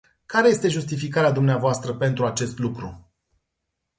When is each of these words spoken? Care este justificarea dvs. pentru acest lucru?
Care 0.25 0.47
este 0.47 0.67
justificarea 0.67 1.31
dvs. 1.31 1.79
pentru 1.97 2.25
acest 2.25 2.57
lucru? 2.59 3.11